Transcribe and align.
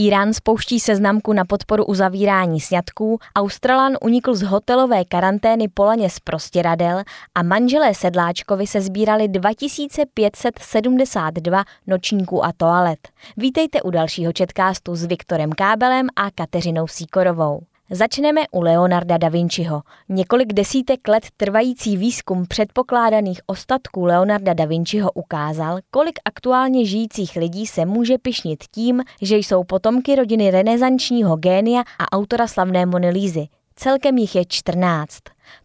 Irán 0.00 0.32
spouští 0.32 0.80
seznamku 0.80 1.32
na 1.32 1.44
podporu 1.44 1.84
uzavírání 1.84 2.60
sňatků, 2.60 3.18
Australan 3.36 3.92
unikl 4.02 4.34
z 4.34 4.42
hotelové 4.42 5.04
karantény 5.04 5.68
Polaně 5.68 6.10
z 6.10 6.20
Prostěradel 6.20 7.02
a 7.34 7.42
manželé 7.42 7.94
Sedláčkovi 7.94 8.66
se 8.66 8.80
sbírali 8.80 9.28
2572 9.28 11.64
nočníků 11.86 12.44
a 12.44 12.52
toalet. 12.56 13.08
Vítejte 13.36 13.82
u 13.82 13.90
dalšího 13.90 14.32
četkástu 14.32 14.96
s 14.96 15.04
Viktorem 15.04 15.52
Kábelem 15.52 16.06
a 16.16 16.30
Kateřinou 16.30 16.86
Síkorovou. 16.86 17.60
Začneme 17.90 18.40
u 18.50 18.60
Leonarda 18.60 19.18
da 19.18 19.28
Vinciho. 19.28 19.82
Několik 20.08 20.52
desítek 20.52 21.08
let 21.08 21.26
trvající 21.36 21.96
výzkum 21.96 22.46
předpokládaných 22.46 23.40
ostatků 23.46 24.04
Leonarda 24.04 24.54
da 24.54 24.64
Vinciho 24.64 25.10
ukázal, 25.12 25.78
kolik 25.90 26.18
aktuálně 26.24 26.86
žijících 26.86 27.36
lidí 27.36 27.66
se 27.66 27.86
může 27.86 28.18
pišnit 28.18 28.64
tím, 28.70 29.02
že 29.22 29.36
jsou 29.36 29.64
potomky 29.64 30.16
rodiny 30.16 30.50
renesančního 30.50 31.36
génia 31.36 31.80
a 31.98 32.12
autora 32.12 32.46
slavné 32.46 32.86
Monelízy. 32.86 33.46
Celkem 33.76 34.18
jich 34.18 34.34
je 34.34 34.44
14. 34.48 35.18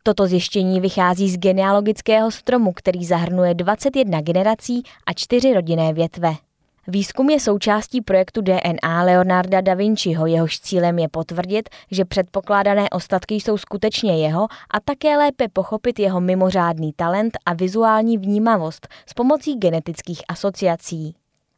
Toto 0.03 0.27
zjištění 0.27 0.81
vychází 0.81 1.29
z 1.29 1.37
genealogického 1.37 2.31
stromu, 2.31 2.73
který 2.73 3.05
zahrnuje 3.05 3.53
21 3.53 4.21
generací 4.21 4.83
a 5.05 5.13
čtyři 5.13 5.53
rodinné 5.53 5.93
větve. 5.93 6.35
Výzkum 6.87 7.29
je 7.29 7.39
součástí 7.39 8.01
projektu 8.01 8.41
DNA 8.41 9.03
Leonarda 9.03 9.61
da 9.61 9.73
Vinciho, 9.73 10.25
jehož 10.25 10.59
cílem 10.59 10.99
je 10.99 11.07
potvrdit, 11.07 11.69
že 11.91 12.05
předpokládané 12.05 12.89
ostatky 12.89 13.35
jsou 13.35 13.57
skutečně 13.57 14.17
jeho 14.17 14.47
a 14.71 14.79
také 14.85 15.17
lépe 15.17 15.47
pochopit 15.53 15.99
jeho 15.99 16.21
mimořádný 16.21 16.93
talent 16.93 17.37
a 17.45 17.53
vizuální 17.53 18.17
vnímavost 18.17 18.87
s 19.05 19.13
pomocí 19.13 19.55
genetických 19.55 20.21
asociací. 20.27 21.15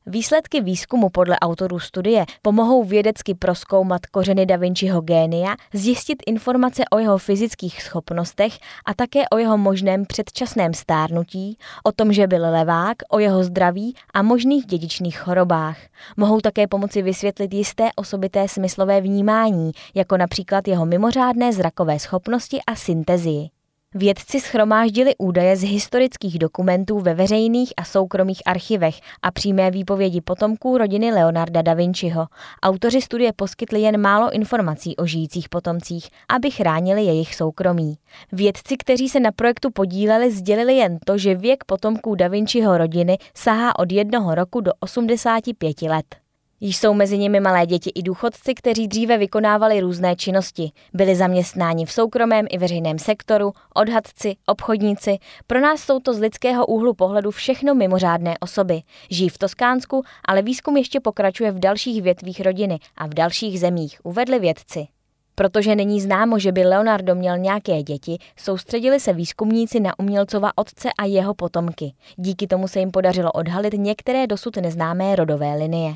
Výsledky 0.08 0.62
výzkumu 0.62 1.10
podle 1.10 1.40
autorů 1.40 1.80
studie 1.80 2.26
pomohou 2.42 2.84
vědecky 2.84 3.36
proskoumat 3.36 4.06
kořeny 4.06 4.46
Da 4.46 4.56
Vinciho 4.56 5.02
génia, 5.02 5.56
zjistit 5.74 6.24
informace 6.28 6.84
o 6.92 6.98
jeho 6.98 7.18
fyzických 7.18 7.84
schopnostech 7.84 8.54
a 8.86 8.94
také 8.94 9.30
o 9.30 9.38
jeho 9.38 9.58
možném 9.58 10.06
předčasném 10.06 10.74
stárnutí, 10.74 11.58
o 11.84 11.92
tom, 11.92 12.14
že 12.14 12.28
byl 12.28 12.42
levák, 12.42 12.98
o 13.10 13.20
jeho 13.20 13.44
zdraví 13.44 13.96
a 14.14 14.22
možných 14.22 14.66
dědičných 14.66 15.20
chorobách. 15.20 15.78
Mohou 16.18 16.42
také 16.42 16.68
pomoci 16.68 17.02
vysvětlit 17.02 17.54
jisté 17.54 17.90
osobité 17.96 18.48
smyslové 18.48 19.02
vnímání, 19.02 19.72
jako 19.96 20.18
například 20.18 20.68
jeho 20.68 20.86
mimořádné 20.86 21.54
zrakové 21.54 22.00
schopnosti 22.00 22.60
a 22.68 22.76
syntezii. 22.76 23.55
Vědci 23.98 24.40
schromáždili 24.40 25.16
údaje 25.18 25.58
z 25.58 25.64
historických 25.64 26.40
dokumentů 26.40 27.00
ve 27.00 27.14
veřejných 27.14 27.74
a 27.78 27.84
soukromých 27.84 28.42
archivech 28.46 29.00
a 29.22 29.32
přímé 29.32 29.72
výpovědi 29.72 30.22
potomků 30.22 30.78
rodiny 30.78 31.12
Leonarda 31.12 31.62
da 31.62 31.74
Vinciho. 31.74 32.28
Autoři 32.64 33.02
studie 33.02 33.34
poskytli 33.34 33.82
jen 33.82 34.02
málo 34.02 34.32
informací 34.32 34.96
o 34.96 35.06
žijících 35.06 35.50
potomcích, 35.50 36.10
aby 36.30 36.52
chránili 36.52 37.04
jejich 37.04 37.36
soukromí. 37.36 37.98
Vědci, 38.32 38.78
kteří 38.78 39.10
se 39.10 39.20
na 39.20 39.32
projektu 39.32 39.72
podíleli, 39.72 40.32
sdělili 40.32 40.74
jen 40.74 40.98
to, 41.06 41.18
že 41.18 41.36
věk 41.36 41.64
potomků 41.64 42.16
da 42.16 42.28
Vinciho 42.28 42.78
rodiny 42.78 43.18
sahá 43.36 43.80
od 43.80 43.92
jednoho 43.92 44.36
roku 44.36 44.62
do 44.62 44.72
85 44.80 45.82
let. 45.82 46.25
Jsou 46.62 46.94
mezi 46.94 47.18
nimi 47.18 47.40
malé 47.40 47.66
děti 47.66 47.92
i 47.96 48.04
důchodci, 48.04 48.54
kteří 48.54 48.88
dříve 48.88 49.18
vykonávali 49.18 49.80
různé 49.80 50.16
činnosti. 50.16 50.72
Byli 50.94 51.16
zaměstnáni 51.16 51.86
v 51.86 51.92
soukromém 51.92 52.46
i 52.50 52.58
veřejném 52.58 53.00
sektoru, 53.00 53.52
odhadci, 53.74 54.36
obchodníci. 54.48 55.18
Pro 55.48 55.60
nás 55.60 55.82
jsou 55.82 56.00
to 56.00 56.14
z 56.14 56.20
lidského 56.20 56.66
úhlu 56.66 56.94
pohledu 56.94 57.32
všechno 57.32 57.76
mimořádné 57.76 58.36
osoby. 58.40 58.82
Žijí 59.10 59.30
v 59.30 59.38
Toskánsku, 59.38 60.04
ale 60.26 60.42
výzkum 60.42 60.78
ještě 60.78 61.00
pokračuje 61.00 61.52
v 61.52 61.60
dalších 61.60 62.02
větvích 62.02 62.42
rodiny 62.42 62.80
a 62.98 63.08
v 63.08 63.14
dalších 63.14 63.60
zemích, 63.60 64.00
uvedli 64.04 64.40
vědci. 64.40 64.88
Protože 65.36 65.76
není 65.76 66.02
známo, 66.02 66.40
že 66.40 66.52
by 66.52 66.66
Leonardo 66.66 67.16
měl 67.16 67.38
nějaké 67.38 67.84
děti, 67.84 68.18
soustředili 68.38 69.00
se 69.00 69.14
výzkumníci 69.14 69.80
na 69.80 70.00
umělcova 70.00 70.52
otce 70.56 70.90
a 70.98 71.06
jeho 71.06 71.34
potomky. 71.34 71.94
Díky 72.16 72.48
tomu 72.48 72.68
se 72.68 72.80
jim 72.80 72.92
podařilo 72.92 73.32
odhalit 73.32 73.74
některé 73.74 74.28
dosud 74.28 74.56
neznámé 74.58 75.16
rodové 75.16 75.56
linie. 75.56 75.94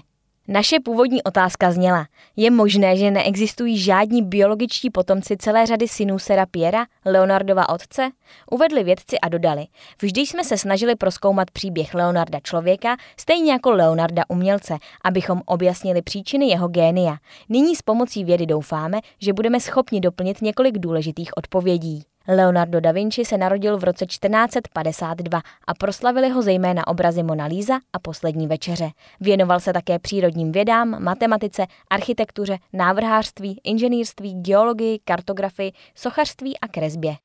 Naše 0.52 0.80
původní 0.80 1.24
otázka 1.24 1.72
zněla, 1.72 2.08
je 2.36 2.52
možné, 2.52 2.98
že 2.98 3.12
neexistují 3.12 3.78
žádní 3.78 4.24
biologičtí 4.24 4.90
potomci 4.90 5.38
celé 5.38 5.66
řady 5.66 5.88
synů 5.88 6.20
Sera 6.20 6.46
Piera, 6.46 6.86
Leonardova 7.06 7.70
otce? 7.70 8.10
Uvedli 8.52 8.84
vědci 8.84 9.20
a 9.20 9.30
dodali, 9.30 9.66
vždy 10.02 10.22
jsme 10.22 10.44
se 10.44 10.58
snažili 10.58 10.96
proskoumat 10.96 11.52
příběh 11.52 11.94
Leonarda 11.94 12.40
člověka, 12.40 12.98
stejně 13.18 13.52
jako 13.52 13.72
Leonarda 13.72 14.24
umělce, 14.30 14.78
abychom 15.04 15.42
objasnili 15.46 16.02
příčiny 16.02 16.46
jeho 16.46 16.68
génia. 16.68 17.18
Nyní 17.50 17.76
s 17.76 17.82
pomocí 17.82 18.24
vědy 18.24 18.46
doufáme, 18.46 19.00
že 19.20 19.34
budeme 19.34 19.60
schopni 19.60 20.02
doplnit 20.02 20.42
několik 20.42 20.78
důležitých 20.78 21.38
odpovědí. 21.38 22.04
Leonardo 22.32 22.80
da 22.80 22.92
Vinci 22.92 23.26
se 23.26 23.38
narodil 23.38 23.78
v 23.78 23.84
roce 23.84 24.06
1452 24.06 25.42
a 25.68 25.74
proslavili 25.74 26.30
ho 26.30 26.42
zejména 26.42 26.88
obrazy 26.88 27.24
Mona 27.24 27.46
Lisa 27.46 27.80
a 27.94 28.00
Poslední 28.00 28.48
večeře. 28.48 28.90
Věnoval 29.20 29.60
se 29.60 29.74
také 29.74 30.00
přírodním 30.00 30.52
vědám, 30.52 31.04
matematice, 31.04 31.66
architektuře, 31.90 32.58
návrhářství, 32.74 33.62
inženýrství, 33.64 34.34
geologii, 34.34 35.00
kartografii, 35.06 35.72
sochařství 35.96 36.60
a 36.60 36.68
kresbě. 36.68 37.16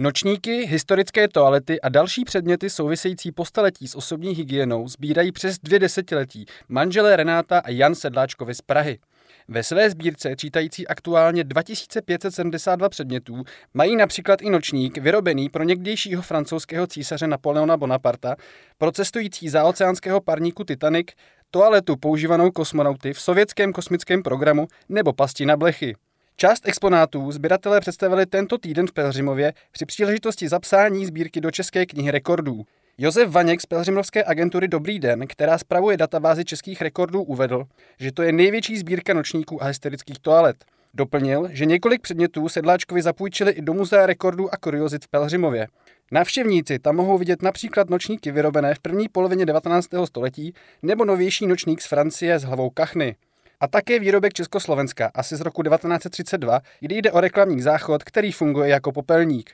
Nočníky, 0.00 0.66
historické 0.66 1.28
toalety 1.28 1.80
a 1.80 1.88
další 1.88 2.24
předměty 2.24 2.70
související 2.70 3.32
po 3.32 3.44
staletí 3.44 3.88
s 3.88 3.94
osobní 3.94 4.34
hygienou 4.34 4.88
sbírají 4.88 5.32
přes 5.32 5.58
dvě 5.58 5.78
desetiletí 5.78 6.46
manželé 6.68 7.16
Renáta 7.16 7.58
a 7.58 7.70
Jan 7.70 7.94
Sedláčkovi 7.94 8.54
z 8.54 8.60
Prahy. 8.60 8.98
Ve 9.48 9.62
své 9.62 9.90
sbírce, 9.90 10.36
čítající 10.36 10.88
aktuálně 10.88 11.44
2572 11.44 12.88
předmětů, 12.88 13.44
mají 13.74 13.96
například 13.96 14.42
i 14.42 14.50
nočník 14.50 14.98
vyrobený 14.98 15.48
pro 15.48 15.64
někdejšího 15.64 16.22
francouzského 16.22 16.86
císaře 16.86 17.26
Napoleona 17.26 17.76
Bonaparta, 17.76 18.36
pro 18.78 18.92
cestující 18.92 19.50
oceánského 19.64 20.20
parníku 20.20 20.64
Titanic, 20.64 21.06
toaletu 21.50 21.96
používanou 21.96 22.50
kosmonauty 22.50 23.12
v 23.12 23.20
sovětském 23.20 23.72
kosmickém 23.72 24.22
programu 24.22 24.68
nebo 24.88 25.12
pasti 25.12 25.46
na 25.46 25.56
blechy. 25.56 25.94
Část 26.40 26.68
exponátů 26.68 27.32
sběratelé 27.32 27.80
představili 27.80 28.26
tento 28.26 28.58
týden 28.58 28.86
v 28.86 28.92
Pelřimově 28.92 29.52
při 29.72 29.86
příležitosti 29.86 30.48
zapsání 30.48 31.06
sbírky 31.06 31.40
do 31.40 31.50
České 31.50 31.86
knihy 31.86 32.10
rekordů. 32.10 32.64
Josef 32.98 33.30
Vaněk 33.30 33.60
z 33.60 33.66
Pelřimovské 33.66 34.24
agentury 34.24 34.68
Dobrý 34.68 34.98
den, 34.98 35.26
která 35.26 35.58
spravuje 35.58 35.96
databázi 35.96 36.44
českých 36.44 36.82
rekordů, 36.82 37.22
uvedl, 37.22 37.64
že 38.00 38.12
to 38.12 38.22
je 38.22 38.32
největší 38.32 38.78
sbírka 38.78 39.14
nočníků 39.14 39.62
a 39.62 39.66
hysterických 39.66 40.18
toalet. 40.18 40.64
Doplnil, 40.94 41.48
že 41.52 41.66
několik 41.66 42.02
předmětů 42.02 42.48
sedláčkovi 42.48 43.02
zapůjčili 43.02 43.52
i 43.52 43.62
do 43.62 43.74
Muzea 43.74 44.06
rekordů 44.06 44.54
a 44.54 44.56
kuriozit 44.56 45.04
v 45.04 45.08
Pelřimově. 45.08 45.66
Návštěvníci 46.12 46.78
tam 46.78 46.96
mohou 46.96 47.18
vidět 47.18 47.42
například 47.42 47.90
nočníky 47.90 48.32
vyrobené 48.32 48.74
v 48.74 48.78
první 48.78 49.08
polovině 49.08 49.46
19. 49.46 49.88
století 50.04 50.54
nebo 50.82 51.04
novější 51.04 51.46
nočník 51.46 51.82
z 51.82 51.86
Francie 51.86 52.38
s 52.38 52.44
hlavou 52.44 52.70
kachny 52.70 53.16
a 53.60 53.68
také 53.68 53.98
výrobek 53.98 54.32
Československa 54.32 55.10
asi 55.14 55.36
z 55.36 55.40
roku 55.40 55.62
1932, 55.62 56.60
kdy 56.80 56.94
jde 56.96 57.12
o 57.12 57.20
reklamní 57.20 57.62
záchod, 57.62 58.04
který 58.04 58.32
funguje 58.32 58.68
jako 58.68 58.92
popelník. 58.92 59.50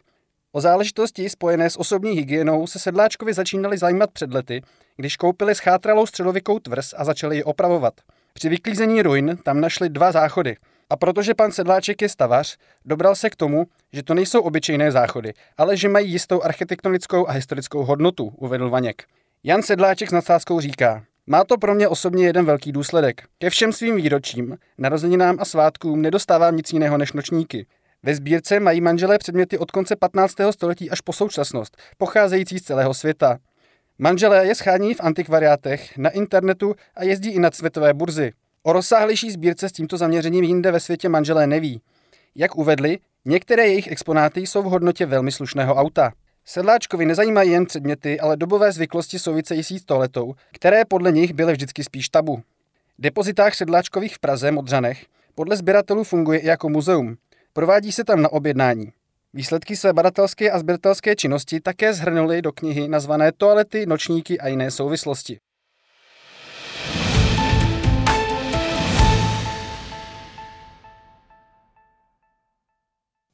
O 0.52 0.60
záležitosti 0.60 1.28
spojené 1.28 1.70
s 1.70 1.76
osobní 1.76 2.12
hygienou 2.12 2.66
se 2.66 2.78
sedláčkovi 2.78 3.34
začínali 3.34 3.78
zajímat 3.78 4.10
před 4.10 4.32
lety, 4.32 4.62
když 4.96 5.16
koupili 5.16 5.54
schátralou 5.54 6.06
středověkou 6.06 6.58
tvrz 6.58 6.94
a 6.96 7.04
začali 7.04 7.36
ji 7.36 7.44
opravovat. 7.44 7.94
Při 8.32 8.48
vyklízení 8.48 9.02
ruin 9.02 9.38
tam 9.42 9.60
našli 9.60 9.88
dva 9.88 10.12
záchody. 10.12 10.56
A 10.90 10.96
protože 10.96 11.34
pan 11.34 11.52
Sedláček 11.52 12.02
je 12.02 12.08
stavař, 12.08 12.56
dobral 12.84 13.14
se 13.14 13.30
k 13.30 13.36
tomu, 13.36 13.64
že 13.92 14.02
to 14.02 14.14
nejsou 14.14 14.40
obyčejné 14.40 14.92
záchody, 14.92 15.32
ale 15.56 15.76
že 15.76 15.88
mají 15.88 16.12
jistou 16.12 16.42
architektonickou 16.42 17.28
a 17.28 17.32
historickou 17.32 17.84
hodnotu, 17.84 18.32
uvedl 18.36 18.70
Vaněk. 18.70 19.04
Jan 19.44 19.62
Sedláček 19.62 20.08
s 20.08 20.12
nadsázkou 20.12 20.60
říká, 20.60 21.04
má 21.26 21.44
to 21.44 21.58
pro 21.58 21.74
mě 21.74 21.88
osobně 21.88 22.26
jeden 22.26 22.44
velký 22.44 22.72
důsledek. 22.72 23.22
Ke 23.38 23.50
všem 23.50 23.72
svým 23.72 23.96
výročím, 23.96 24.56
narozeninám 24.78 25.36
a 25.40 25.44
svátkům 25.44 26.02
nedostávám 26.02 26.56
nic 26.56 26.72
jiného 26.72 26.98
než 26.98 27.12
nočníky. 27.12 27.66
Ve 28.02 28.14
sbírce 28.14 28.60
mají 28.60 28.80
manželé 28.80 29.18
předměty 29.18 29.58
od 29.58 29.70
konce 29.70 29.96
15. 29.96 30.34
století 30.50 30.90
až 30.90 31.00
po 31.00 31.12
současnost, 31.12 31.76
pocházející 31.98 32.58
z 32.58 32.62
celého 32.62 32.94
světa. 32.94 33.38
Manželé 33.98 34.46
je 34.46 34.54
schání 34.54 34.94
v 34.94 35.00
antikvariátech, 35.00 35.98
na 35.98 36.10
internetu 36.10 36.74
a 36.94 37.04
jezdí 37.04 37.30
i 37.30 37.38
na 37.38 37.50
světové 37.50 37.94
burzy. 37.94 38.32
O 38.62 38.72
rozsáhlejší 38.72 39.30
sbírce 39.30 39.68
s 39.68 39.72
tímto 39.72 39.96
zaměřením 39.96 40.44
jinde 40.44 40.72
ve 40.72 40.80
světě 40.80 41.08
manželé 41.08 41.46
neví. 41.46 41.80
Jak 42.34 42.56
uvedli, 42.56 42.98
některé 43.24 43.66
jejich 43.66 43.86
exponáty 43.86 44.40
jsou 44.40 44.62
v 44.62 44.66
hodnotě 44.66 45.06
velmi 45.06 45.32
slušného 45.32 45.74
auta. 45.74 46.12
Sedláčkovi 46.44 47.06
nezajímají 47.06 47.50
jen 47.50 47.66
předměty, 47.66 48.20
ale 48.20 48.36
dobové 48.36 48.72
zvyklosti 48.72 49.18
související 49.18 49.78
s 49.78 49.84
toaletou, 49.84 50.34
které 50.52 50.84
podle 50.84 51.12
nich 51.12 51.32
byly 51.32 51.52
vždycky 51.52 51.84
spíš 51.84 52.08
tabu. 52.08 52.42
Depozitář 52.98 53.56
Sedláčkových 53.56 54.14
v 54.14 54.18
Praze, 54.18 54.50
Modřanech, 54.50 55.06
podle 55.34 55.56
sběratelů 55.56 56.04
funguje 56.04 56.38
i 56.38 56.46
jako 56.46 56.68
muzeum. 56.68 57.16
Provádí 57.52 57.92
se 57.92 58.04
tam 58.04 58.22
na 58.22 58.32
objednání. 58.32 58.92
Výsledky 59.34 59.76
své 59.76 59.92
badatelské 59.92 60.50
a 60.50 60.58
sběratelské 60.58 61.16
činnosti 61.16 61.60
také 61.60 61.94
zhrnuli 61.94 62.42
do 62.42 62.52
knihy 62.52 62.88
nazvané 62.88 63.32
Toalety, 63.32 63.86
nočníky 63.86 64.40
a 64.40 64.48
jiné 64.48 64.70
souvislosti. 64.70 65.38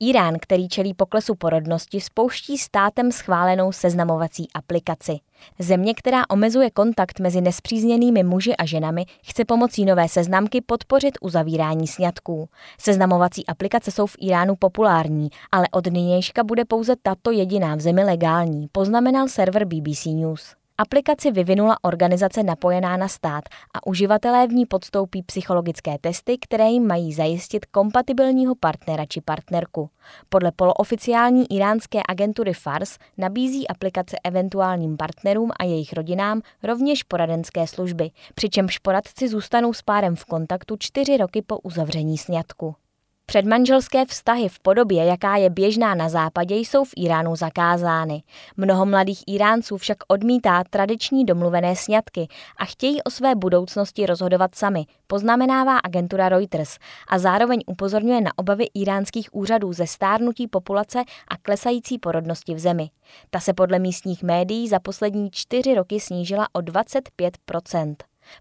Irán, 0.00 0.34
který 0.40 0.68
čelí 0.68 0.94
poklesu 0.94 1.34
porodnosti, 1.34 2.00
spouští 2.00 2.58
státem 2.58 3.12
schválenou 3.12 3.72
seznamovací 3.72 4.48
aplikaci. 4.54 5.18
Země, 5.58 5.94
která 5.94 6.22
omezuje 6.30 6.70
kontakt 6.70 7.20
mezi 7.20 7.40
nespřízněnými 7.40 8.22
muži 8.22 8.56
a 8.56 8.66
ženami, 8.66 9.04
chce 9.22 9.44
pomocí 9.44 9.84
nové 9.84 10.08
seznamky 10.08 10.60
podpořit 10.60 11.18
uzavírání 11.20 11.86
sňatků. 11.86 12.48
Seznamovací 12.78 13.46
aplikace 13.46 13.90
jsou 13.90 14.06
v 14.06 14.16
Iránu 14.20 14.56
populární, 14.56 15.28
ale 15.52 15.68
od 15.72 15.86
nynějška 15.86 16.44
bude 16.44 16.64
pouze 16.64 16.94
tato 17.02 17.30
jediná 17.30 17.74
v 17.74 17.80
zemi 17.80 18.04
legální, 18.04 18.68
poznamenal 18.72 19.28
server 19.28 19.64
BBC 19.64 20.04
News. 20.06 20.59
Aplikaci 20.80 21.30
vyvinula 21.30 21.76
organizace 21.82 22.42
napojená 22.42 22.96
na 22.96 23.08
stát 23.08 23.44
a 23.74 23.86
uživatelé 23.86 24.46
v 24.46 24.52
ní 24.52 24.66
podstoupí 24.66 25.22
psychologické 25.22 25.98
testy, 26.00 26.38
které 26.38 26.68
jim 26.68 26.86
mají 26.86 27.12
zajistit 27.12 27.66
kompatibilního 27.66 28.54
partnera 28.54 29.04
či 29.06 29.20
partnerku. 29.20 29.90
Podle 30.28 30.52
polooficiální 30.52 31.52
iránské 31.52 32.00
agentury 32.08 32.52
FARS 32.54 32.98
nabízí 33.18 33.68
aplikace 33.68 34.16
eventuálním 34.24 34.96
partnerům 34.96 35.50
a 35.58 35.64
jejich 35.64 35.92
rodinám 35.92 36.40
rovněž 36.62 37.02
poradenské 37.02 37.66
služby, 37.66 38.10
přičemž 38.34 38.78
poradci 38.78 39.28
zůstanou 39.28 39.72
s 39.72 39.82
párem 39.82 40.16
v 40.16 40.24
kontaktu 40.24 40.76
čtyři 40.78 41.16
roky 41.16 41.42
po 41.42 41.58
uzavření 41.58 42.18
sňatku. 42.18 42.74
Předmanželské 43.30 44.06
vztahy 44.06 44.48
v 44.48 44.60
podobě, 44.60 45.04
jaká 45.04 45.36
je 45.36 45.50
běžná 45.50 45.94
na 45.94 46.08
západě, 46.08 46.56
jsou 46.56 46.84
v 46.84 46.90
Iránu 46.96 47.36
zakázány. 47.36 48.22
Mnoho 48.56 48.86
mladých 48.86 49.22
Iránců 49.26 49.76
však 49.76 49.98
odmítá 50.08 50.64
tradiční 50.70 51.24
domluvené 51.24 51.76
sňatky 51.76 52.28
a 52.58 52.64
chtějí 52.64 53.02
o 53.02 53.10
své 53.10 53.34
budoucnosti 53.34 54.06
rozhodovat 54.06 54.54
sami, 54.54 54.84
poznamenává 55.06 55.78
agentura 55.78 56.28
Reuters 56.28 56.78
a 57.08 57.18
zároveň 57.18 57.60
upozorňuje 57.66 58.20
na 58.20 58.30
obavy 58.36 58.66
iránských 58.74 59.34
úřadů 59.34 59.72
ze 59.72 59.86
stárnutí 59.86 60.48
populace 60.48 60.98
a 61.28 61.36
klesající 61.36 61.98
porodnosti 61.98 62.54
v 62.54 62.58
zemi. 62.58 62.90
Ta 63.30 63.40
se 63.40 63.52
podle 63.52 63.78
místních 63.78 64.22
médií 64.22 64.68
za 64.68 64.78
poslední 64.78 65.30
čtyři 65.30 65.74
roky 65.74 66.00
snížila 66.00 66.48
o 66.52 66.60
25 66.60 67.38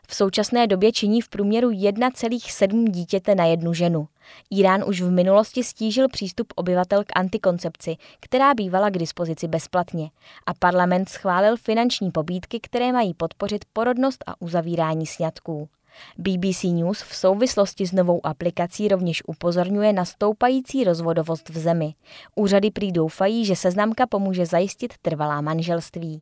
v 0.08 0.16
současné 0.16 0.68
době 0.68 0.92
činí 0.92 1.22
v 1.22 1.30
průměru 1.30 1.70
1,7 1.70 2.92
dítěte 2.92 3.36
na 3.36 3.46
jednu 3.46 3.74
ženu. 3.74 4.08
Irán 4.52 4.84
už 4.88 5.02
v 5.02 5.12
minulosti 5.12 5.64
stížil 5.64 6.08
přístup 6.08 6.54
obyvatel 6.56 7.04
k 7.04 7.12
antikoncepci, 7.16 7.96
která 8.20 8.54
bývala 8.54 8.90
k 8.90 8.98
dispozici 8.98 9.48
bezplatně. 9.48 10.10
A 10.46 10.54
parlament 10.54 11.10
schválil 11.10 11.58
finanční 11.58 12.12
pobídky, 12.12 12.60
které 12.60 12.92
mají 12.92 13.14
podpořit 13.14 13.66
porodnost 13.74 14.24
a 14.28 14.42
uzavírání 14.42 15.06
sňatků. 15.06 15.70
BBC 16.18 16.64
News 16.64 17.02
v 17.02 17.16
souvislosti 17.16 17.86
s 17.86 17.92
novou 17.92 18.26
aplikací 18.26 18.88
rovněž 18.88 19.24
upozorňuje 19.28 19.94
na 19.94 20.06
stoupající 20.06 20.84
rozvodovost 20.84 21.50
v 21.50 21.58
zemi. 21.58 21.94
Úřady 22.36 22.72
prý 22.72 22.92
doufají, 22.92 23.46
že 23.46 23.56
seznamka 23.56 24.08
pomůže 24.08 24.46
zajistit 24.46 24.94
trvalá 25.02 25.42
manželství. 25.42 26.22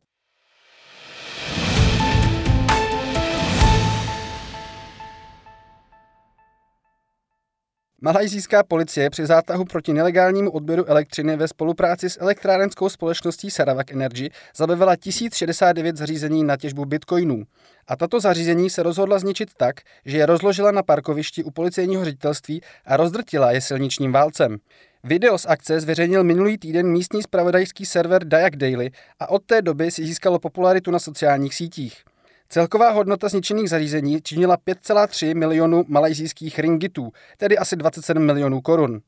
Malajzijská 8.00 8.62
policie 8.62 9.10
při 9.10 9.26
zátahu 9.26 9.64
proti 9.64 9.92
nelegálnímu 9.92 10.50
odběru 10.50 10.84
elektřiny 10.84 11.36
ve 11.36 11.48
spolupráci 11.48 12.10
s 12.10 12.20
elektrárenskou 12.20 12.88
společností 12.88 13.50
Sarawak 13.50 13.92
Energy 13.92 14.30
zabavila 14.56 14.96
1069 14.96 15.96
zařízení 15.96 16.44
na 16.44 16.56
těžbu 16.56 16.84
bitcoinů. 16.84 17.44
A 17.88 17.96
tato 17.96 18.20
zařízení 18.20 18.70
se 18.70 18.82
rozhodla 18.82 19.18
zničit 19.18 19.54
tak, 19.56 19.80
že 20.04 20.18
je 20.18 20.26
rozložila 20.26 20.70
na 20.70 20.82
parkovišti 20.82 21.44
u 21.44 21.50
policejního 21.50 22.04
ředitelství 22.04 22.60
a 22.84 22.96
rozdrtila 22.96 23.52
je 23.52 23.60
silničním 23.60 24.12
válcem. 24.12 24.56
Video 25.04 25.38
z 25.38 25.46
akce 25.46 25.80
zveřejnil 25.80 26.24
minulý 26.24 26.58
týden 26.58 26.86
místní 26.86 27.22
spravodajský 27.22 27.86
server 27.86 28.24
Dayak 28.24 28.56
Daily 28.56 28.90
a 29.20 29.30
od 29.30 29.42
té 29.44 29.62
doby 29.62 29.90
si 29.90 30.06
získalo 30.06 30.38
popularitu 30.38 30.90
na 30.90 30.98
sociálních 30.98 31.54
sítích. 31.54 32.04
Celková 32.50 32.90
hodnota 32.90 33.28
zničených 33.28 33.70
zařízení 33.70 34.20
činila 34.22 34.56
5,3 34.56 35.36
milionu 35.36 35.84
malajzijských 35.88 36.58
ringitů, 36.58 37.12
tedy 37.36 37.58
asi 37.58 37.76
27 37.76 38.26
milionů 38.26 38.60
korun. 38.60 39.00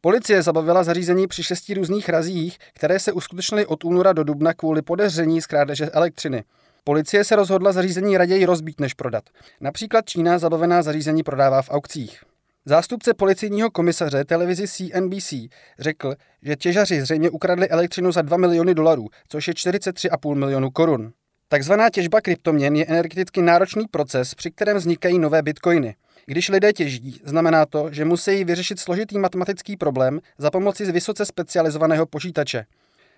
Policie 0.00 0.42
zabavila 0.42 0.84
zařízení 0.84 1.26
při 1.26 1.42
šesti 1.42 1.74
různých 1.74 2.08
razích, 2.08 2.58
které 2.74 2.98
se 2.98 3.12
uskutečnily 3.12 3.66
od 3.66 3.84
února 3.84 4.12
do 4.12 4.24
dubna 4.24 4.54
kvůli 4.54 4.82
podezření 4.82 5.40
z 5.40 5.46
krádeže 5.46 5.90
elektřiny. 5.90 6.44
Policie 6.84 7.24
se 7.24 7.36
rozhodla 7.36 7.72
zařízení 7.72 8.16
raději 8.16 8.44
rozbít 8.44 8.80
než 8.80 8.94
prodat. 8.94 9.24
Například 9.60 10.06
Čína 10.06 10.38
zabavená 10.38 10.82
zařízení 10.82 11.22
prodává 11.22 11.62
v 11.62 11.70
aukcích. 11.70 12.22
Zástupce 12.64 13.14
policejního 13.14 13.70
komisaře 13.70 14.24
televizi 14.24 14.68
CNBC 14.68 15.34
řekl, 15.78 16.14
že 16.42 16.56
těžaři 16.56 17.02
zřejmě 17.02 17.30
ukradli 17.30 17.68
elektřinu 17.68 18.12
za 18.12 18.22
2 18.22 18.36
miliony 18.36 18.74
dolarů, 18.74 19.08
což 19.28 19.48
je 19.48 19.54
43,5 19.54 20.34
milionu 20.34 20.70
korun. 20.70 21.12
Takzvaná 21.52 21.90
těžba 21.90 22.20
kryptoměn 22.20 22.76
je 22.76 22.86
energeticky 22.86 23.42
náročný 23.42 23.84
proces, 23.90 24.34
při 24.34 24.50
kterém 24.50 24.76
vznikají 24.76 25.18
nové 25.18 25.42
bitcoiny. 25.42 25.94
Když 26.26 26.48
lidé 26.48 26.72
těží, 26.72 27.20
znamená 27.24 27.66
to, 27.66 27.92
že 27.92 28.04
musí 28.04 28.44
vyřešit 28.44 28.80
složitý 28.80 29.18
matematický 29.18 29.76
problém 29.76 30.20
za 30.38 30.50
pomoci 30.50 30.92
vysoce 30.92 31.26
specializovaného 31.26 32.06
počítače. 32.06 32.64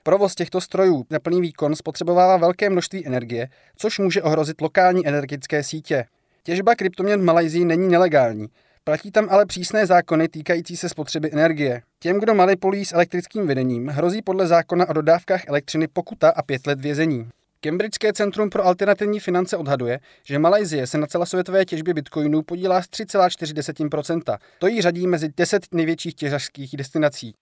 Provoz 0.02 0.34
těchto 0.34 0.60
strojů 0.60 1.04
na 1.10 1.18
plný 1.18 1.40
výkon 1.40 1.76
spotřebovává 1.76 2.36
velké 2.36 2.70
množství 2.70 3.06
energie, 3.06 3.48
což 3.76 3.98
může 3.98 4.22
ohrozit 4.22 4.60
lokální 4.60 5.06
energetické 5.06 5.62
sítě. 5.62 6.04
Těžba 6.42 6.74
kryptoměn 6.74 7.20
v 7.20 7.24
Malajzii 7.24 7.64
není 7.64 7.88
nelegální. 7.88 8.46
Platí 8.84 9.10
tam 9.10 9.28
ale 9.30 9.46
přísné 9.46 9.86
zákony 9.86 10.28
týkající 10.28 10.76
se 10.76 10.88
spotřeby 10.88 11.30
energie. 11.32 11.82
Těm, 11.98 12.20
kdo 12.20 12.34
manipulují 12.34 12.84
s 12.84 12.92
elektrickým 12.92 13.46
vedením, 13.46 13.88
hrozí 13.88 14.22
podle 14.22 14.46
zákona 14.46 14.88
o 14.88 14.92
dodávkách 14.92 15.48
elektřiny 15.48 15.88
pokuta 15.88 16.30
a 16.36 16.42
pět 16.42 16.66
let 16.66 16.80
vězení. 16.80 17.28
Cambridgeské 17.64 18.12
centrum 18.12 18.50
pro 18.50 18.64
alternativní 18.64 19.20
finance 19.20 19.56
odhaduje, 19.56 20.00
že 20.24 20.38
Malajzie 20.38 20.86
se 20.86 20.98
na 20.98 21.06
celosvětové 21.06 21.64
těžbě 21.64 21.94
bitcoinů 21.94 22.42
podílá 22.42 22.82
z 22.82 22.86
3,4%. 22.86 24.38
To 24.58 24.66
jí 24.66 24.82
řadí 24.82 25.06
mezi 25.06 25.28
10 25.36 25.66
největších 25.74 26.14
těžařských 26.14 26.76
destinací. 26.76 27.34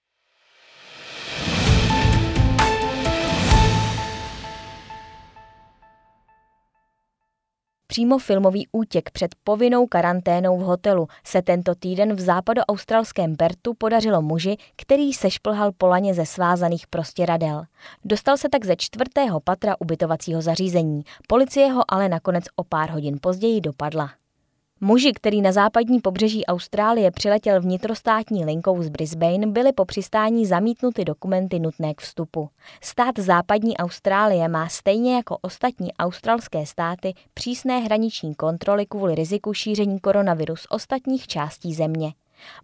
Přímo 7.90 8.18
filmový 8.18 8.68
útěk 8.72 9.10
před 9.10 9.30
povinnou 9.44 9.86
karanténou 9.86 10.58
v 10.58 10.62
hotelu 10.62 11.08
se 11.24 11.42
tento 11.42 11.74
týden 11.74 12.14
v 12.14 12.20
západoaustralském 12.20 13.36
Pertu 13.36 13.74
podařilo 13.74 14.22
muži, 14.22 14.56
který 14.76 15.12
sešplhal 15.12 15.72
po 15.78 15.86
laně 15.86 16.14
ze 16.14 16.26
svázaných 16.26 16.86
prostěradel. 16.86 17.64
Dostal 18.04 18.36
se 18.36 18.48
tak 18.48 18.64
ze 18.64 18.76
čtvrtého 18.76 19.40
patra 19.40 19.76
ubytovacího 19.80 20.42
zařízení. 20.42 21.02
Policie 21.28 21.72
ho 21.72 21.82
ale 21.88 22.08
nakonec 22.08 22.44
o 22.56 22.64
pár 22.64 22.90
hodin 22.90 23.18
později 23.20 23.60
dopadla. 23.60 24.19
Muži, 24.82 25.12
který 25.12 25.42
na 25.42 25.52
západní 25.52 26.00
pobřeží 26.00 26.46
Austrálie 26.46 27.10
přiletěl 27.10 27.60
vnitrostátní 27.60 28.44
linkou 28.44 28.82
z 28.82 28.88
Brisbane, 28.88 29.46
byly 29.46 29.72
po 29.72 29.84
přistání 29.84 30.46
zamítnuty 30.46 31.04
dokumenty 31.04 31.58
nutné 31.58 31.94
k 31.94 32.00
vstupu. 32.00 32.48
Stát 32.82 33.18
západní 33.18 33.76
Austrálie 33.76 34.48
má 34.48 34.68
stejně 34.68 35.16
jako 35.16 35.38
ostatní 35.42 35.92
australské 35.94 36.66
státy 36.66 37.14
přísné 37.34 37.78
hraniční 37.78 38.34
kontroly 38.34 38.86
kvůli 38.86 39.14
riziku 39.14 39.54
šíření 39.54 40.00
koronaviru 40.00 40.56
z 40.56 40.66
ostatních 40.70 41.26
částí 41.26 41.74
země. 41.74 42.12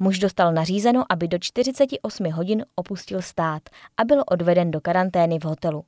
Muž 0.00 0.18
dostal 0.18 0.52
nařízeno, 0.52 1.04
aby 1.10 1.28
do 1.28 1.38
48 1.40 2.30
hodin 2.32 2.64
opustil 2.74 3.22
stát 3.22 3.62
a 3.96 4.04
byl 4.04 4.24
odveden 4.26 4.70
do 4.70 4.80
karantény 4.80 5.38
v 5.38 5.44
hotelu. 5.44 5.84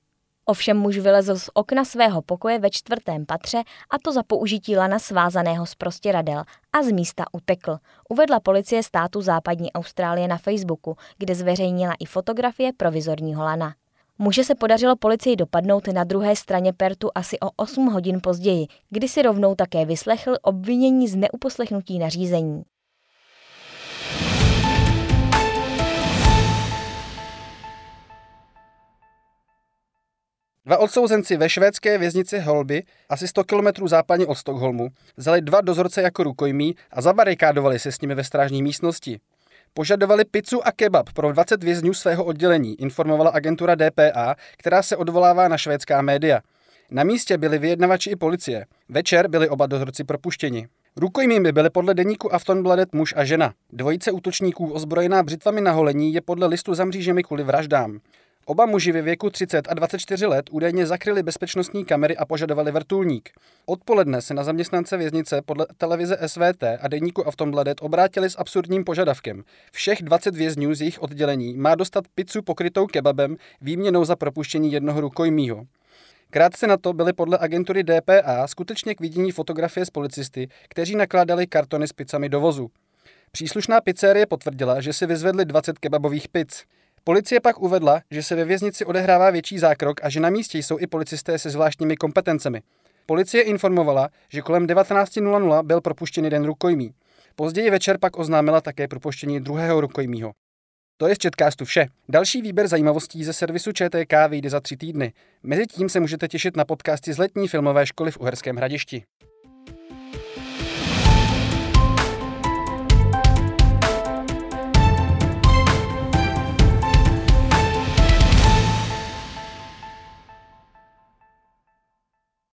Ovšem 0.51 0.77
muž 0.77 0.99
vylezl 0.99 1.37
z 1.37 1.51
okna 1.55 1.85
svého 1.85 2.23
pokoje 2.23 2.59
ve 2.59 2.71
čtvrtém 2.71 3.27
patře 3.27 3.59
a 3.91 3.99
to 4.05 4.13
za 4.13 4.23
použití 4.23 4.77
lana 4.77 4.99
svázaného 4.99 5.67
z 5.67 5.75
prostěradel 5.75 6.43
a 6.73 6.83
z 6.83 6.93
místa 6.93 7.25
utekl. 7.33 7.79
Uvedla 8.09 8.41
policie 8.41 8.83
státu 8.83 9.21
západní 9.21 9.73
Austrálie 9.73 10.29
na 10.29 10.39
Facebooku, 10.39 10.97
kde 11.19 11.35
zveřejnila 11.35 11.95
i 12.01 12.05
fotografie 12.05 12.73
provizorního 12.77 13.45
lana. 13.45 13.75
Muže 14.19 14.45
se 14.45 14.55
podařilo 14.55 14.97
policii 14.97 15.37
dopadnout 15.37 15.89
na 15.89 16.05
druhé 16.05 16.37
straně 16.37 16.73
Pertu 16.73 17.11
asi 17.15 17.41
o 17.41 17.51
8 17.57 17.87
hodin 17.87 18.21
později, 18.23 18.67
kdy 18.91 19.09
si 19.09 19.23
rovnou 19.23 19.55
také 19.55 19.85
vyslechl 19.85 20.37
obvinění 20.43 21.09
z 21.09 21.17
neuposlechnutí 21.17 21.99
nařízení. 21.99 22.63
Dva 30.69 30.79
odsouzenci 30.79 31.37
ve 31.37 31.49
švédské 31.49 31.99
věznici 31.99 32.39
Holby, 32.39 32.83
asi 33.09 33.29
100 33.29 33.45
km 33.45 33.89
západně 33.89 34.27
od 34.27 34.35
Stockholmu, 34.35 34.89
vzali 35.17 35.41
dva 35.41 35.61
dozorce 35.61 36.03
jako 36.03 36.23
rukojmí 36.23 36.75
a 36.93 37.01
zabarikádovali 37.01 37.79
se 37.79 37.93
s 37.93 38.01
nimi 38.01 38.15
ve 38.15 38.25
strážní 38.25 38.63
místnosti. 38.63 39.21
Požadovali 39.75 40.25
pizzu 40.25 40.67
a 40.67 40.73
kebab 40.73 41.13
pro 41.13 41.33
20 41.33 41.65
vězňů 41.65 41.95
svého 41.95 42.25
oddělení, 42.25 42.81
informovala 42.81 43.31
agentura 43.31 43.75
DPA, 43.75 44.37
která 44.57 44.83
se 44.83 44.97
odvolává 44.97 45.49
na 45.49 45.59
švédská 45.59 46.03
média. 46.03 46.41
Na 46.91 47.05
místě 47.05 47.39
byli 47.39 47.59
vyjednavači 47.59 48.11
i 48.11 48.17
policie. 48.17 48.67
Večer 48.89 49.29
byli 49.29 49.49
oba 49.49 49.67
dozorci 49.67 50.05
propuštěni. 50.05 50.69
Rukojmími 50.97 51.53
byly 51.53 51.71
podle 51.71 51.95
deníku 51.95 52.35
Aftonbladet 52.35 52.93
muž 52.93 53.15
a 53.17 53.25
žena. 53.25 53.53
Dvojice 53.73 54.13
útočníků 54.13 54.73
ozbrojená 54.73 55.23
břitvami 55.23 55.61
na 55.61 55.73
holení 55.73 56.15
je 56.15 56.21
podle 56.21 56.47
listu 56.47 56.75
za 56.75 56.85
mřížemi 56.85 57.23
kvůli 57.23 57.45
vraždám. 57.45 58.01
Oba 58.51 58.67
muži 58.67 58.93
ve 58.93 59.03
věku 59.03 59.31
30 59.31 59.69
a 59.69 59.75
24 59.75 60.27
let 60.27 60.47
údajně 60.51 60.87
zakryli 60.87 61.23
bezpečnostní 61.23 61.85
kamery 61.85 62.17
a 62.17 62.25
požadovali 62.25 62.73
vrtulník. 62.73 63.31
Odpoledne 63.67 64.23
se 64.23 64.35
na 64.35 64.45
zaměstnance 64.45 64.97
věznice 64.97 65.43
podle 65.43 65.67
televize 65.79 66.19
SVT 66.27 66.63
a 66.81 66.89
deníku 66.89 67.27
Aftonbladet 67.27 67.83
obrátili 67.83 68.31
s 68.31 68.39
absurdním 68.39 68.85
požadavkem. 68.85 69.43
Všech 69.73 70.03
20 70.03 70.37
vězňů 70.37 70.75
z 70.75 70.81
jejich 70.81 71.03
oddělení 71.03 71.57
má 71.57 71.75
dostat 71.75 72.05
pizzu 72.15 72.43
pokrytou 72.43 72.87
kebabem 72.87 73.37
výměnou 73.61 74.05
za 74.05 74.17
propuštění 74.17 74.73
jednoho 74.73 75.01
rukojmího. 75.01 75.65
Krátce 76.31 76.67
na 76.67 76.77
to 76.77 76.93
byly 76.93 77.13
podle 77.13 77.39
agentury 77.41 77.85
DPA 77.85 78.47
skutečně 78.47 78.95
k 78.95 79.01
vidění 79.01 79.33
fotografie 79.33 79.87
s 79.87 79.91
policisty, 79.91 80.49
kteří 80.69 80.97
nakládali 80.97 81.47
kartony 81.47 81.89
s 81.89 81.93
pizzami 81.93 82.29
do 82.29 82.41
vozu. 82.41 82.71
Příslušná 83.33 83.81
pizzerie 83.81 84.27
potvrdila, 84.27 84.81
že 84.81 84.93
si 84.93 85.07
vyzvedli 85.07 85.45
20 85.45 85.79
kebabových 85.79 86.29
pic. 86.29 86.65
Policie 87.09 87.41
pak 87.41 87.59
uvedla, 87.59 88.01
že 88.11 88.23
se 88.23 88.35
ve 88.35 88.45
věznici 88.45 88.85
odehrává 88.85 89.31
větší 89.31 89.59
zákrok 89.59 90.05
a 90.05 90.09
že 90.09 90.21
na 90.21 90.31
místě 90.31 90.59
jsou 90.59 90.79
i 90.79 90.87
policisté 90.87 91.39
se 91.39 91.51
zvláštními 91.51 91.97
kompetencemi. 91.97 92.63
Policie 93.07 93.43
informovala, 93.43 94.09
že 94.29 94.43
kolem 94.43 94.67
19.00 94.67 95.63
byl 95.63 95.81
propuštěn 95.81 96.25
jeden 96.25 96.45
rukojmí. 96.45 96.95
Později 97.37 97.71
večer 97.71 97.99
pak 97.99 98.19
oznámila 98.19 98.61
také 98.61 98.89
propuštění 98.89 99.41
druhého 99.41 99.81
rukojmího. 99.81 100.33
To 100.97 101.09
je 101.09 101.15
z 101.15 101.19
Četkástu 101.19 101.65
vše. 101.65 101.87
Další 102.09 102.43
výběr 102.43 102.69
zajímavostí 102.69 103.25
ze 103.25 103.33
servisu 103.33 103.73
ČTK 103.73 104.15
vyjde 104.29 104.51
za 104.51 104.61
tři 104.61 104.77
týdny. 104.77 105.13
Mezitím 105.43 105.89
se 105.89 106.01
můžete 106.01 106.29
těšit 106.29 106.57
na 106.57 106.65
podcasty 106.65 107.13
z 107.13 107.19
letní 107.19 107.49
filmové 107.49 107.87
školy 107.87 108.11
v 108.11 108.21
Uherském 108.21 108.57
hradišti. 108.57 109.03